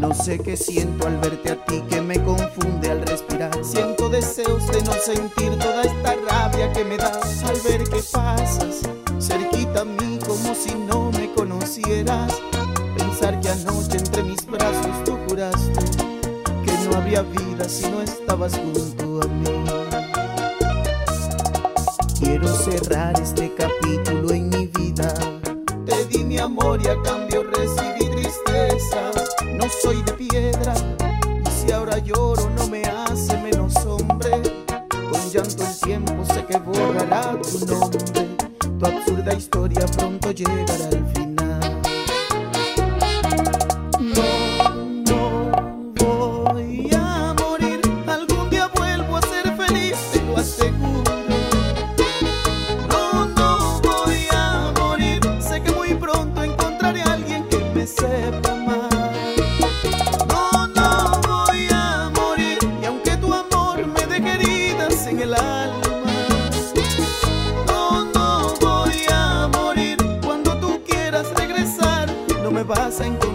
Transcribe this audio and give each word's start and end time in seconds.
No 0.00 0.14
sé 0.14 0.38
qué 0.38 0.56
siento 0.56 1.06
al 1.06 1.18
verte 1.18 1.52
a 1.52 1.64
ti 1.66 1.82
que 1.90 2.00
me 2.00 2.18
confunde 2.24 2.90
al 2.90 3.02
respirar. 3.02 3.62
Siento 3.62 4.08
deseos 4.08 4.66
de 4.68 4.82
no 4.82 4.94
sentir 4.94 5.50
toda 5.58 5.82
esta 5.82 6.14
rabia 6.26 6.72
que 6.72 6.84
me 6.84 6.96
das 6.96 7.44
al 7.44 7.60
ver 7.60 7.84
que 7.84 8.02
pasas 8.10 8.80
cerquita 9.20 9.82
a 9.82 9.84
mí 9.84 10.18
como 10.26 10.54
si 10.54 10.74
no 10.74 11.12
me 11.12 11.30
conocieras. 11.34 12.32
Pensar 12.96 13.38
que 13.40 13.50
anoche 13.50 13.98
entre 13.98 14.22
mis 14.22 14.46
brazos 14.46 15.04
tú 15.04 15.18
juraste 15.28 15.84
que 16.64 16.72
no 16.88 16.96
había 16.96 17.20
vida 17.20 17.68
si 17.68 17.86
no 17.90 18.00
estabas 18.00 18.54
junto 18.56 19.20
a 19.22 19.26
mí. 19.26 19.64
Quiero 22.18 22.48
cerrar 22.48 23.20
este 23.20 23.54
capítulo 23.54 24.32
en 24.32 24.48
mi 24.48 24.66
vida. 24.66 25.12
Te 25.84 26.06
di 26.06 26.24
mi 26.24 26.38
amor 26.38 26.80
y 26.82 26.88
a 26.88 27.00
cambio 27.02 27.42
recibí 27.42 27.89
que 36.46 36.58
borrará 36.58 37.36
tu 37.40 37.66
nombre. 37.66 37.98
Tu 38.78 38.86
absurda 38.86 39.34
historia 39.34 39.86
pronto 39.96 40.30
llegará 40.30 40.74
al 40.74 41.06
final. 41.06 41.19
Vas 72.70 73.00
a 73.00 73.06
encontrar. 73.06 73.29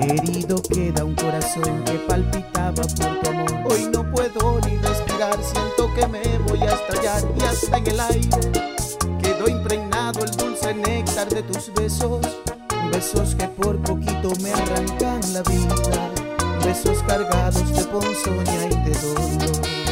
Herido 0.00 0.62
queda 0.62 1.04
un 1.04 1.14
corazón 1.14 1.84
que 1.84 1.92
palpitaba 2.06 2.74
por 2.74 2.84
tu 2.84 3.30
amor. 3.30 3.57
Voy 6.58 6.68
a 6.68 6.72
estallar 6.72 7.22
y 7.38 7.42
hasta 7.44 7.78
en 7.78 7.86
el 7.86 8.00
aire 8.00 8.28
quedó 9.22 9.48
impregnado 9.48 10.24
el 10.24 10.30
dulce 10.32 10.74
néctar 10.74 11.28
de 11.28 11.42
tus 11.42 11.72
besos. 11.74 12.26
Besos 12.92 13.34
que 13.34 13.46
por 13.48 13.76
poquito 13.82 14.32
me 14.40 14.52
arrancan 14.52 15.20
la 15.32 15.42
vida, 15.42 16.10
besos 16.64 17.02
cargados 17.06 17.72
de 17.74 17.84
ponzoña 17.84 18.64
y 18.64 18.90
de 18.90 18.98
dolor. 18.98 19.87